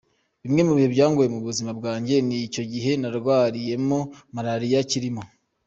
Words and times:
Bimwe 0.43 0.61
mu 0.67 0.73
bihe 0.77 0.89
byangoye 0.95 1.29
mu 1.35 1.39
buzima 1.47 1.71
bwanjye 1.79 2.15
n’icyo 2.27 2.63
gihe 2.71 2.91
narwariyemo 3.01 3.99
marariya 4.33 4.81
kirimo. 4.91 5.23